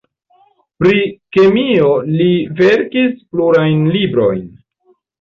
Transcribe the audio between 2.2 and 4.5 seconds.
li verkis plurajn librojn.